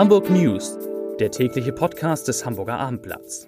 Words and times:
Hamburg 0.00 0.30
News, 0.30 0.78
der 1.18 1.30
tägliche 1.30 1.72
Podcast 1.72 2.26
des 2.26 2.46
Hamburger 2.46 2.80
Abendblatts. 2.80 3.46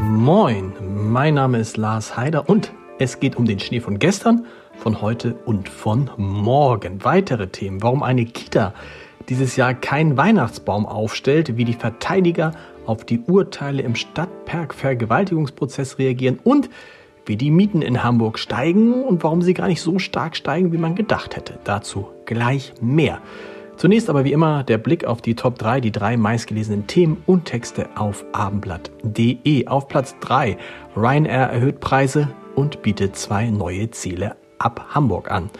Moin, 0.00 0.72
mein 0.80 1.34
Name 1.34 1.58
ist 1.58 1.76
Lars 1.76 2.16
Heider 2.16 2.48
und 2.48 2.72
es 2.98 3.20
geht 3.20 3.36
um 3.36 3.44
den 3.44 3.60
Schnee 3.60 3.80
von 3.80 3.98
gestern, 3.98 4.46
von 4.78 5.02
heute 5.02 5.34
und 5.44 5.68
von 5.68 6.10
morgen. 6.16 7.04
Weitere 7.04 7.48
Themen, 7.48 7.82
warum 7.82 8.02
eine 8.02 8.24
Kita 8.24 8.72
dieses 9.28 9.56
Jahr 9.56 9.74
keinen 9.74 10.16
Weihnachtsbaum 10.16 10.86
aufstellt, 10.86 11.58
wie 11.58 11.66
die 11.66 11.74
Verteidiger 11.74 12.52
auf 12.86 13.04
die 13.04 13.20
Urteile 13.20 13.82
im 13.82 13.94
Stadtpark-Vergewaltigungsprozess 13.94 15.98
reagieren 15.98 16.38
und 16.42 16.70
wie 17.26 17.36
die 17.36 17.50
Mieten 17.50 17.82
in 17.82 18.02
Hamburg 18.02 18.38
steigen 18.38 19.02
und 19.04 19.22
warum 19.22 19.42
sie 19.42 19.54
gar 19.54 19.68
nicht 19.68 19.82
so 19.82 19.98
stark 19.98 20.36
steigen, 20.36 20.72
wie 20.72 20.78
man 20.78 20.94
gedacht 20.94 21.36
hätte. 21.36 21.58
Dazu 21.64 22.08
gleich 22.24 22.72
mehr. 22.80 23.20
Zunächst 23.76 24.08
aber 24.08 24.24
wie 24.24 24.32
immer 24.32 24.64
der 24.64 24.78
Blick 24.78 25.04
auf 25.04 25.20
die 25.20 25.34
Top 25.34 25.58
3, 25.58 25.80
die 25.82 25.92
drei 25.92 26.16
meistgelesenen 26.16 26.86
Themen 26.86 27.22
und 27.26 27.44
Texte 27.44 27.88
auf 27.94 28.24
abendblatt.de. 28.32 29.66
Auf 29.66 29.88
Platz 29.88 30.16
3 30.20 30.56
Ryanair 30.96 31.50
erhöht 31.50 31.80
Preise 31.80 32.28
und 32.54 32.80
bietet 32.80 33.16
zwei 33.16 33.50
neue 33.50 33.90
Ziele 33.90 34.36
ab 34.58 34.86
Hamburg 34.94 35.30
an. 35.30 35.50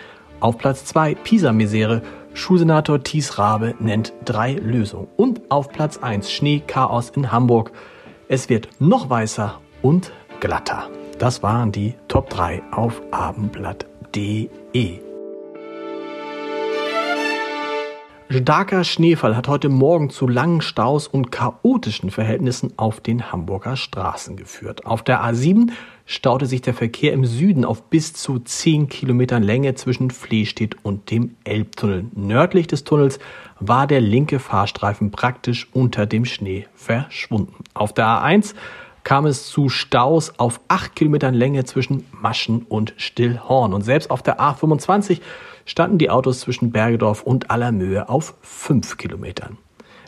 Auf 0.40 0.56
Platz 0.56 0.86
2 0.86 1.14
Pisa-Misere 1.14 2.02
Schulsenator 2.32 3.02
Thies 3.02 3.38
Rabe 3.38 3.74
nennt 3.80 4.12
drei 4.24 4.52
Lösungen. 4.52 5.08
Und 5.16 5.50
auf 5.50 5.70
Platz 5.70 5.98
1 5.98 6.30
Schneechaos 6.30 7.10
in 7.10 7.32
Hamburg. 7.32 7.72
Es 8.28 8.48
wird 8.48 8.68
noch 8.78 9.08
weißer 9.08 9.60
und 9.82 10.12
glatter. 10.40 10.90
Das 11.18 11.42
waren 11.42 11.72
die 11.72 11.94
Top 12.08 12.28
3 12.28 12.62
auf 12.72 13.00
abendblatt.de. 13.10 15.00
Starker 18.28 18.84
Schneefall 18.84 19.34
hat 19.34 19.48
heute 19.48 19.70
Morgen 19.70 20.10
zu 20.10 20.28
langen 20.28 20.60
Staus 20.60 21.06
und 21.08 21.32
chaotischen 21.32 22.10
Verhältnissen 22.10 22.74
auf 22.76 23.00
den 23.00 23.32
Hamburger 23.32 23.76
Straßen 23.76 24.36
geführt. 24.36 24.84
Auf 24.84 25.02
der 25.02 25.22
A7 25.22 25.70
staute 26.04 26.44
sich 26.44 26.60
der 26.60 26.74
Verkehr 26.74 27.14
im 27.14 27.24
Süden 27.24 27.64
auf 27.64 27.84
bis 27.84 28.12
zu 28.12 28.38
10 28.38 28.88
Kilometern 28.88 29.42
Länge 29.42 29.74
zwischen 29.74 30.10
Flehstedt 30.10 30.76
und 30.82 31.10
dem 31.10 31.36
Elbtunnel. 31.44 32.06
Nördlich 32.14 32.66
des 32.66 32.84
Tunnels 32.84 33.20
war 33.58 33.86
der 33.86 34.02
linke 34.02 34.38
Fahrstreifen 34.38 35.12
praktisch 35.12 35.68
unter 35.72 36.04
dem 36.04 36.26
Schnee 36.26 36.66
verschwunden. 36.74 37.64
Auf 37.72 37.94
der 37.94 38.06
A1 38.06 38.54
kam 39.06 39.24
es 39.24 39.46
zu 39.46 39.68
Staus 39.68 40.32
auf 40.36 40.60
8 40.66 40.96
Kilometern 40.96 41.32
Länge 41.32 41.62
zwischen 41.62 42.04
Maschen 42.10 42.66
und 42.68 42.92
Stillhorn. 42.96 43.72
Und 43.72 43.82
selbst 43.82 44.10
auf 44.10 44.20
der 44.20 44.40
A25 44.40 45.20
standen 45.64 45.98
die 45.98 46.10
Autos 46.10 46.40
zwischen 46.40 46.72
Bergedorf 46.72 47.22
und 47.22 47.48
Allermöhe 47.48 48.08
auf 48.08 48.34
5 48.42 48.96
Kilometern. 48.96 49.58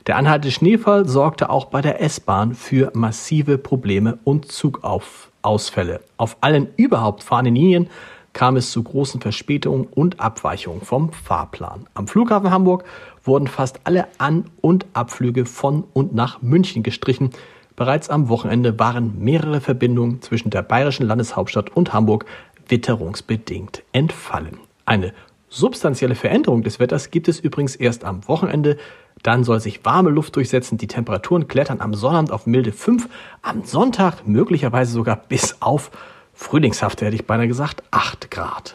Der 0.09 0.17
anhaltende 0.17 0.51
Schneefall 0.51 1.07
sorgte 1.07 1.49
auch 1.49 1.67
bei 1.67 1.81
der 1.81 2.03
S-Bahn 2.03 2.57
für 2.57 2.91
massive 2.93 3.57
Probleme 3.57 4.19
und 4.25 4.51
Zugausfälle. 4.51 6.01
Auf 6.17 6.39
allen 6.41 6.67
überhaupt 6.77 7.23
fahrenden 7.23 7.55
Linien 7.55 7.91
kam 8.33 8.57
es 8.57 8.73
zu 8.73 8.83
großen 8.83 9.21
Verspätungen 9.21 9.87
und 9.87 10.19
Abweichungen 10.19 10.81
vom 10.81 11.13
Fahrplan. 11.13 11.87
Am 11.95 12.09
Flughafen 12.09 12.51
Hamburg 12.51 12.83
wurden 13.23 13.47
fast 13.47 13.79
alle 13.85 14.09
An- 14.19 14.47
und 14.61 14.87
Abflüge 14.93 15.47
von 15.47 15.85
und 15.93 16.17
nach 16.17 16.43
München 16.43 16.83
gestrichen. 16.83 17.31
Bereits 17.79 18.11
am 18.11 18.29
Wochenende 18.29 18.77
waren 18.81 19.21
mehrere 19.21 19.61
Verbindungen 19.61 20.21
zwischen 20.21 20.51
der 20.51 20.63
bayerischen 20.63 21.07
Landeshauptstadt 21.07 21.71
und 21.77 21.93
Hamburg 21.93 22.25
witterungsbedingt 22.67 23.85
entfallen. 23.93 24.59
Eine 24.85 25.13
substanzielle 25.49 26.17
Veränderung 26.17 26.65
des 26.65 26.81
Wetters 26.81 27.13
gibt 27.13 27.29
es 27.29 27.39
übrigens 27.39 27.77
erst 27.77 28.03
am 28.03 28.27
Wochenende. 28.27 28.79
Dann 29.23 29.45
soll 29.45 29.61
sich 29.61 29.85
warme 29.85 30.11
Luft 30.11 30.35
durchsetzen. 30.35 30.77
Die 30.77 30.89
Temperaturen 30.89 31.47
klettern 31.47 31.81
am 31.81 31.95
Sonnabend 31.95 32.33
auf 32.33 32.47
milde 32.47 32.73
5. 32.73 33.09
Am 33.43 33.63
Sonntag 33.63 34.27
möglicherweise 34.27 34.91
sogar 34.91 35.15
bis 35.15 35.59
auf 35.61 35.93
frühlingshafte, 36.35 37.07
hätte 37.07 37.15
ich 37.15 37.27
beinahe 37.29 37.47
gesagt, 37.47 37.85
8 37.93 38.29
Grad. 38.29 38.75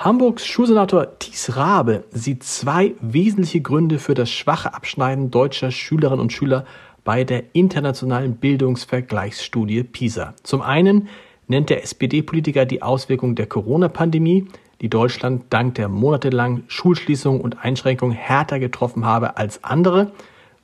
Hamburgs 0.00 0.46
Schulsenator 0.46 1.18
Thies 1.18 1.56
Rabe 1.56 2.04
sieht 2.10 2.42
zwei 2.42 2.94
wesentliche 3.02 3.60
Gründe 3.60 3.98
für 3.98 4.14
das 4.14 4.30
schwache 4.30 4.72
Abschneiden 4.72 5.30
deutscher 5.30 5.70
Schülerinnen 5.70 6.20
und 6.20 6.32
Schüler 6.32 6.64
bei 7.10 7.24
der 7.24 7.42
internationalen 7.54 8.36
Bildungsvergleichsstudie 8.36 9.82
PISA. 9.82 10.32
Zum 10.44 10.62
einen 10.62 11.08
nennt 11.48 11.68
der 11.68 11.82
SPD-Politiker 11.82 12.66
die 12.66 12.82
Auswirkungen 12.82 13.34
der 13.34 13.48
Corona-Pandemie, 13.48 14.46
die 14.80 14.88
Deutschland 14.88 15.46
dank 15.50 15.74
der 15.74 15.88
monatelangen 15.88 16.62
Schulschließungen 16.68 17.40
und 17.40 17.64
Einschränkungen 17.64 18.14
härter 18.14 18.60
getroffen 18.60 19.06
habe 19.06 19.36
als 19.38 19.64
andere, 19.64 20.12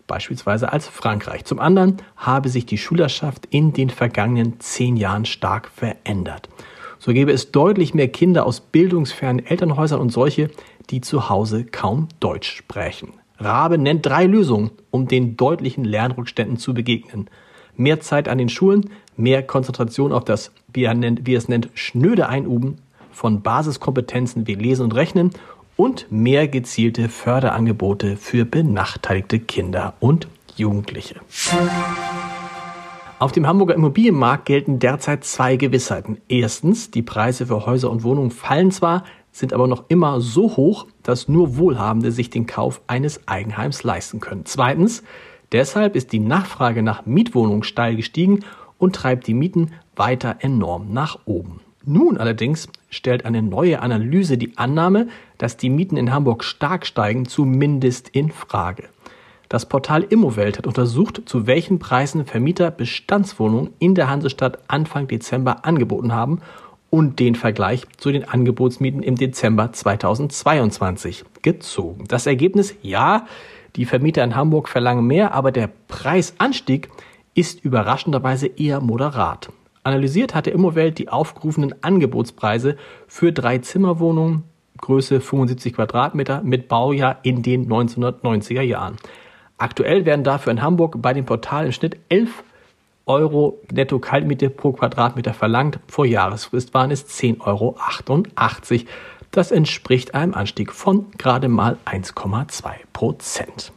beispielsweise 0.06 0.72
als 0.72 0.86
Frankreich. 0.86 1.44
Zum 1.44 1.58
anderen 1.58 1.96
habe 2.14 2.48
sich 2.48 2.64
die 2.64 2.78
Schülerschaft 2.78 3.46
in 3.50 3.72
den 3.72 3.90
vergangenen 3.90 4.60
zehn 4.60 4.96
Jahren 4.96 5.24
stark 5.24 5.68
verändert. 5.74 6.48
So 7.00 7.12
gäbe 7.12 7.32
es 7.32 7.50
deutlich 7.50 7.92
mehr 7.92 8.06
Kinder 8.06 8.46
aus 8.46 8.60
bildungsfernen 8.60 9.44
Elternhäusern 9.44 10.00
und 10.00 10.10
solche, 10.10 10.52
die 10.90 11.00
zu 11.00 11.28
Hause 11.28 11.64
kaum 11.64 12.06
Deutsch 12.20 12.54
sprechen. 12.54 13.14
Rabe 13.38 13.78
nennt 13.78 14.06
drei 14.06 14.26
Lösungen, 14.26 14.70
um 14.90 15.08
den 15.08 15.36
deutlichen 15.36 15.84
Lernrückständen 15.84 16.56
zu 16.56 16.74
begegnen. 16.74 17.28
Mehr 17.76 18.00
Zeit 18.00 18.28
an 18.28 18.38
den 18.38 18.48
Schulen, 18.48 18.90
mehr 19.16 19.42
Konzentration 19.42 20.12
auf 20.12 20.24
das, 20.24 20.52
wie 20.72 20.84
er, 20.84 20.94
nennt, 20.94 21.26
wie 21.26 21.34
er 21.34 21.38
es 21.38 21.48
nennt, 21.48 21.68
schnöde 21.74 22.28
Einüben 22.28 22.76
von 23.10 23.42
Basiskompetenzen 23.42 24.46
wie 24.46 24.54
Lesen 24.54 24.84
und 24.84 24.94
Rechnen 24.94 25.30
und 25.76 26.06
mehr 26.10 26.48
gezielte 26.48 27.08
Förderangebote 27.08 28.16
für 28.16 28.44
benachteiligte 28.44 29.38
Kinder 29.38 29.94
und 30.00 30.28
Jugendliche. 30.56 31.16
Auf 33.18 33.32
dem 33.32 33.46
Hamburger 33.46 33.74
Immobilienmarkt 33.74 34.44
gelten 34.44 34.78
derzeit 34.78 35.24
zwei 35.24 35.56
Gewissheiten. 35.56 36.18
Erstens, 36.28 36.90
die 36.90 37.02
Preise 37.02 37.46
für 37.46 37.64
Häuser 37.64 37.90
und 37.90 38.04
Wohnungen 38.04 38.30
fallen 38.30 38.70
zwar, 38.70 39.04
sind 39.36 39.52
aber 39.52 39.66
noch 39.66 39.84
immer 39.88 40.20
so 40.22 40.56
hoch, 40.56 40.86
dass 41.02 41.28
nur 41.28 41.58
Wohlhabende 41.58 42.10
sich 42.10 42.30
den 42.30 42.46
Kauf 42.46 42.80
eines 42.86 43.28
Eigenheims 43.28 43.82
leisten 43.82 44.18
können. 44.18 44.46
Zweitens, 44.46 45.02
deshalb 45.52 45.94
ist 45.94 46.12
die 46.12 46.20
Nachfrage 46.20 46.82
nach 46.82 47.04
Mietwohnungen 47.04 47.62
steil 47.62 47.96
gestiegen 47.96 48.40
und 48.78 48.94
treibt 48.94 49.26
die 49.26 49.34
Mieten 49.34 49.72
weiter 49.94 50.36
enorm 50.40 50.92
nach 50.92 51.18
oben. 51.26 51.60
Nun 51.84 52.16
allerdings 52.16 52.68
stellt 52.88 53.26
eine 53.26 53.42
neue 53.42 53.82
Analyse 53.82 54.38
die 54.38 54.56
Annahme, 54.56 55.08
dass 55.36 55.58
die 55.58 55.70
Mieten 55.70 55.98
in 55.98 56.14
Hamburg 56.14 56.42
stark 56.42 56.86
steigen, 56.86 57.26
zumindest 57.26 58.08
in 58.08 58.30
Frage. 58.30 58.84
Das 59.50 59.68
Portal 59.68 60.02
Immowelt 60.02 60.58
hat 60.58 60.66
untersucht, 60.66 61.22
zu 61.26 61.46
welchen 61.46 61.78
Preisen 61.78 62.24
Vermieter 62.24 62.70
Bestandswohnungen 62.70 63.74
in 63.78 63.94
der 63.94 64.08
Hansestadt 64.08 64.58
Anfang 64.66 65.06
Dezember 65.06 65.64
angeboten 65.64 66.12
haben 66.12 66.40
und 66.90 67.18
den 67.18 67.34
Vergleich 67.34 67.84
zu 67.96 68.12
den 68.12 68.24
Angebotsmieten 68.24 69.02
im 69.02 69.16
Dezember 69.16 69.72
2022 69.72 71.24
gezogen. 71.42 72.04
Das 72.08 72.26
Ergebnis, 72.26 72.74
ja, 72.82 73.26
die 73.76 73.84
Vermieter 73.84 74.24
in 74.24 74.36
Hamburg 74.36 74.68
verlangen 74.68 75.06
mehr, 75.06 75.34
aber 75.34 75.52
der 75.52 75.70
Preisanstieg 75.88 76.88
ist 77.34 77.64
überraschenderweise 77.64 78.46
eher 78.46 78.80
moderat. 78.80 79.50
Analysiert 79.82 80.34
hatte 80.34 80.50
Immowelt 80.50 80.98
die 80.98 81.08
aufgerufenen 81.08 81.74
Angebotspreise 81.82 82.76
für 83.06 83.32
drei 83.32 83.58
Zimmerwohnungen, 83.58 84.44
Größe 84.78 85.20
75 85.20 85.74
Quadratmeter, 85.74 86.42
mit 86.42 86.68
Baujahr 86.68 87.18
in 87.22 87.42
den 87.42 87.68
1990er 87.68 88.62
Jahren. 88.62 88.96
Aktuell 89.58 90.04
werden 90.04 90.24
dafür 90.24 90.52
in 90.52 90.62
Hamburg 90.62 91.00
bei 91.00 91.12
dem 91.12 91.24
Portal 91.24 91.66
im 91.66 91.72
Schnitt 91.72 91.98
11 92.08 92.42
Euro 93.06 93.60
netto 93.72 94.00
Kaltmiete 94.00 94.50
pro 94.50 94.72
Quadratmeter 94.72 95.32
verlangt. 95.32 95.78
Vor 95.86 96.06
Jahresfrist 96.06 96.74
waren 96.74 96.90
es 96.90 97.06
10,88 97.06 97.40
Euro. 97.46 97.76
Das 99.30 99.52
entspricht 99.52 100.14
einem 100.14 100.34
Anstieg 100.34 100.72
von 100.72 101.06
gerade 101.16 101.48
mal 101.48 101.78
1,2 101.84 102.72
Prozent. 102.92 103.72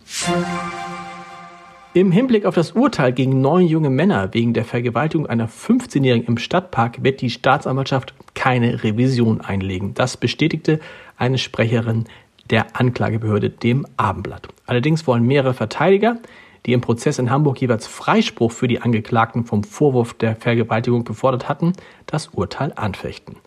Im 1.94 2.12
Hinblick 2.12 2.46
auf 2.46 2.56
das 2.56 2.72
Urteil 2.72 3.14
gegen 3.14 3.40
neun 3.40 3.68
junge 3.68 3.92
Männer 3.92 4.34
wegen 4.34 4.54
der 4.54 4.66
Vergewaltigung 4.66 5.28
einer 5.28 5.48
15-Jährigen 5.48 6.28
im 6.28 6.38
Stadtpark 6.40 7.04
wird 7.04 7.22
die 7.22 7.30
Staatsanwaltschaft 7.30 8.16
keine 8.34 8.84
Revision 8.84 9.42
einlegen. 9.42 9.94
Das 9.94 10.18
bestätigte 10.18 10.80
eine 11.18 11.38
Sprecherin 11.38 12.06
der 12.50 12.76
Anklagebehörde 12.76 13.52
dem 13.52 13.86
Abendblatt. 13.96 14.48
Allerdings 14.66 15.06
wollen 15.06 15.24
mehrere 15.24 15.54
Verteidiger, 15.54 16.18
die 16.66 16.74
im 16.74 16.82
Prozess 16.82 17.20
in 17.20 17.30
Hamburg 17.30 17.62
jeweils 17.62 17.88
Freispruch 17.88 18.52
für 18.52 18.68
die 18.68 18.82
Angeklagten 18.82 19.46
vom 19.46 19.64
Vorwurf 19.64 20.14
der 20.14 20.36
Vergewaltigung 20.36 21.04
gefordert 21.04 21.50
hatten, 21.50 21.74
das 22.06 22.28
Urteil 22.28 22.74
anfechten. 22.76 23.38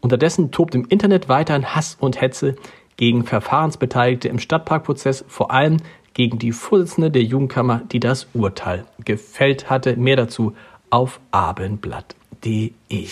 Unterdessen 0.00 0.50
tobt 0.50 0.74
im 0.74 0.84
Internet 0.86 1.28
weiterhin 1.28 1.74
Hass 1.74 1.96
und 1.98 2.20
Hetze 2.20 2.56
gegen 2.96 3.24
Verfahrensbeteiligte 3.24 4.28
im 4.28 4.38
Stadtparkprozess, 4.38 5.24
vor 5.28 5.50
allem 5.50 5.78
gegen 6.14 6.38
die 6.38 6.52
Vorsitzende 6.52 7.10
der 7.10 7.22
Jugendkammer, 7.22 7.82
die 7.92 8.00
das 8.00 8.28
Urteil 8.32 8.86
gefällt 9.04 9.68
hatte. 9.68 9.96
Mehr 9.96 10.16
dazu 10.16 10.54
auf 10.88 11.20
abendblatt.de. 11.30 13.06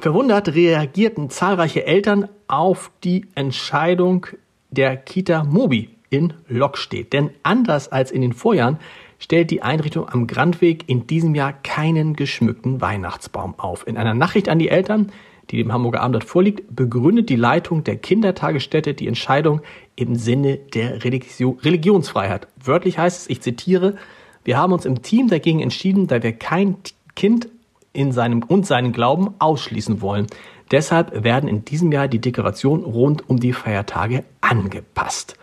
Verwundert 0.00 0.54
reagierten 0.54 1.28
zahlreiche 1.28 1.84
Eltern 1.84 2.28
auf 2.46 2.90
die 3.04 3.26
Entscheidung 3.34 4.26
der 4.70 4.96
Kita 4.96 5.44
Mobi 5.44 5.97
in 6.10 6.34
Lockstedt. 6.48 7.12
Denn 7.12 7.30
anders 7.42 7.90
als 7.90 8.10
in 8.10 8.22
den 8.22 8.32
Vorjahren 8.32 8.78
stellt 9.18 9.50
die 9.50 9.62
Einrichtung 9.62 10.08
am 10.08 10.26
Grandweg 10.26 10.88
in 10.88 11.06
diesem 11.06 11.34
Jahr 11.34 11.52
keinen 11.52 12.14
geschmückten 12.14 12.80
Weihnachtsbaum 12.80 13.58
auf. 13.58 13.86
In 13.86 13.96
einer 13.96 14.14
Nachricht 14.14 14.48
an 14.48 14.58
die 14.58 14.68
Eltern, 14.68 15.12
die 15.50 15.56
dem 15.56 15.72
Hamburger 15.72 16.02
Abendblatt 16.02 16.28
vorliegt, 16.28 16.74
begründet 16.74 17.28
die 17.28 17.36
Leitung 17.36 17.84
der 17.84 17.96
Kindertagesstätte 17.96 18.94
die 18.94 19.08
Entscheidung 19.08 19.62
im 19.96 20.14
Sinne 20.14 20.56
der 20.56 21.04
Religio 21.04 21.58
Religionsfreiheit. 21.62 22.48
Wörtlich 22.62 22.98
heißt 22.98 23.22
es, 23.22 23.30
ich 23.30 23.40
zitiere, 23.40 23.96
wir 24.44 24.56
haben 24.58 24.72
uns 24.72 24.84
im 24.84 25.02
Team 25.02 25.28
dagegen 25.28 25.60
entschieden, 25.60 26.06
da 26.06 26.22
wir 26.22 26.32
kein 26.32 26.76
Kind 27.16 27.48
in 27.92 28.12
seinem 28.12 28.42
und 28.42 28.66
seinen 28.66 28.92
Glauben 28.92 29.34
ausschließen 29.38 30.00
wollen. 30.00 30.26
Deshalb 30.70 31.24
werden 31.24 31.48
in 31.48 31.64
diesem 31.64 31.90
Jahr 31.90 32.08
die 32.08 32.20
Dekorationen 32.20 32.84
rund 32.84 33.28
um 33.28 33.40
die 33.40 33.52
Feiertage 33.52 34.24
angepasst. 34.40 35.36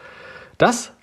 Das 0.57 0.93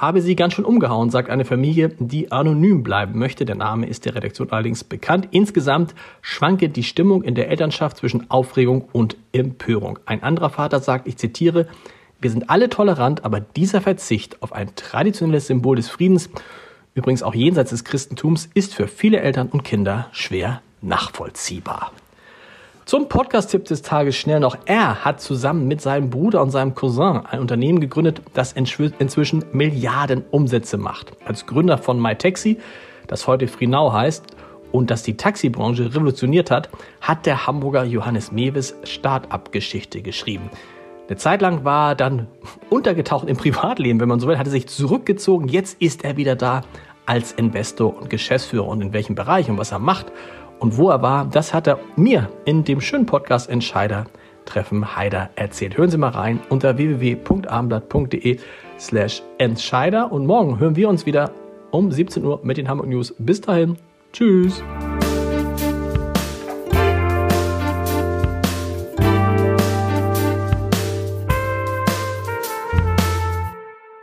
habe 0.00 0.22
sie 0.22 0.36
ganz 0.36 0.54
schön 0.54 0.64
umgehauen, 0.64 1.10
sagt 1.10 1.28
eine 1.28 1.44
Familie, 1.44 1.88
die 1.98 2.30
anonym 2.30 2.82
bleiben 2.82 3.18
möchte. 3.18 3.44
Der 3.44 3.56
Name 3.56 3.86
ist 3.86 4.04
der 4.04 4.14
Redaktion 4.14 4.50
allerdings 4.52 4.84
bekannt. 4.84 5.28
Insgesamt 5.32 5.94
schwanke 6.22 6.68
die 6.68 6.84
Stimmung 6.84 7.22
in 7.22 7.34
der 7.34 7.48
Elternschaft 7.50 7.96
zwischen 7.96 8.30
Aufregung 8.30 8.88
und 8.92 9.16
Empörung. 9.32 9.98
Ein 10.06 10.22
anderer 10.22 10.50
Vater 10.50 10.78
sagt, 10.80 11.08
ich 11.08 11.16
zitiere, 11.16 11.66
wir 12.20 12.30
sind 12.30 12.48
alle 12.50 12.68
tolerant, 12.68 13.24
aber 13.24 13.40
dieser 13.40 13.80
Verzicht 13.80 14.42
auf 14.42 14.52
ein 14.52 14.74
traditionelles 14.76 15.48
Symbol 15.48 15.76
des 15.76 15.88
Friedens, 15.88 16.30
übrigens 16.94 17.22
auch 17.22 17.34
jenseits 17.34 17.70
des 17.70 17.84
Christentums, 17.84 18.48
ist 18.54 18.74
für 18.74 18.88
viele 18.88 19.20
Eltern 19.20 19.48
und 19.48 19.64
Kinder 19.64 20.08
schwer 20.12 20.62
nachvollziehbar. 20.80 21.92
Zum 22.88 23.06
Podcast-Tipp 23.06 23.66
des 23.66 23.82
Tages 23.82 24.16
schnell 24.16 24.40
noch. 24.40 24.56
Er 24.64 25.04
hat 25.04 25.20
zusammen 25.20 25.68
mit 25.68 25.82
seinem 25.82 26.08
Bruder 26.08 26.40
und 26.40 26.50
seinem 26.50 26.74
Cousin 26.74 27.20
ein 27.26 27.38
Unternehmen 27.38 27.80
gegründet, 27.80 28.22
das 28.32 28.54
inzwischen 28.54 29.44
Milliarden 29.52 30.24
Umsätze 30.30 30.78
macht. 30.78 31.12
Als 31.26 31.44
Gründer 31.44 31.76
von 31.76 32.00
MyTaxi, 32.00 32.56
das 33.06 33.26
heute 33.26 33.46
Freenau 33.46 33.92
heißt 33.92 34.24
und 34.72 34.90
das 34.90 35.02
die 35.02 35.18
Taxibranche 35.18 35.94
revolutioniert 35.94 36.50
hat, 36.50 36.70
hat 37.02 37.26
der 37.26 37.46
Hamburger 37.46 37.84
Johannes 37.84 38.32
Mewes 38.32 38.74
Start-up-Geschichte 38.84 40.00
geschrieben. 40.00 40.48
Eine 41.08 41.18
Zeit 41.18 41.42
lang 41.42 41.64
war 41.64 41.90
er 41.90 41.94
dann 41.94 42.28
untergetaucht 42.70 43.28
im 43.28 43.36
Privatleben, 43.36 44.00
wenn 44.00 44.08
man 44.08 44.18
so 44.18 44.28
will, 44.28 44.38
hatte 44.38 44.48
sich 44.48 44.66
zurückgezogen. 44.66 45.48
Jetzt 45.48 45.82
ist 45.82 46.04
er 46.04 46.16
wieder 46.16 46.36
da 46.36 46.62
als 47.04 47.32
Investor 47.32 47.94
und 47.94 48.08
Geschäftsführer 48.08 48.66
und 48.66 48.80
in 48.80 48.94
welchem 48.94 49.14
Bereich 49.14 49.50
und 49.50 49.58
was 49.58 49.72
er 49.72 49.78
macht 49.78 50.06
und 50.60 50.76
wo 50.76 50.90
er 50.90 51.02
war, 51.02 51.24
das 51.26 51.54
hat 51.54 51.66
er 51.66 51.78
mir 51.96 52.28
in 52.44 52.64
dem 52.64 52.80
schönen 52.80 53.06
Podcast 53.06 53.48
Entscheider 53.48 54.06
Treffen 54.44 54.96
Heider 54.96 55.30
erzählt. 55.36 55.76
Hören 55.76 55.90
Sie 55.90 55.98
mal 55.98 56.08
rein 56.08 56.40
unter 56.48 56.78
www.abendblatt.de 56.78 58.38
slash 58.78 59.22
Entscheider. 59.36 60.10
Und 60.10 60.26
morgen 60.26 60.58
hören 60.58 60.74
wir 60.74 60.88
uns 60.88 61.04
wieder 61.04 61.30
um 61.70 61.92
17 61.92 62.24
Uhr 62.24 62.40
mit 62.42 62.56
den 62.56 62.68
Hamburg 62.68 62.88
News. 62.88 63.14
Bis 63.18 63.40
dahin. 63.40 63.76
Tschüss. 64.12 64.62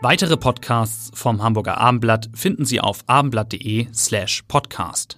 Weitere 0.02 0.38
Podcasts 0.38 1.10
vom 1.20 1.42
Hamburger 1.42 1.80
Abendblatt 1.80 2.30
finden 2.36 2.64
Sie 2.66 2.80
auf 2.80 3.00
abendblatt.de 3.08 3.88
slash 3.92 4.44
podcast. 4.48 5.18